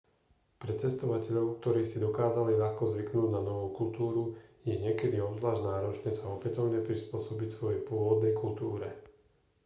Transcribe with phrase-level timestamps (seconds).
[0.61, 4.23] pre cestovateľov ktorí si dokázali ľahko zvyknúť na novú kultúru
[4.67, 8.87] je niekedy obzvlášť náročné sa opätovne prispôsobiť svojej pôvodnej kultúre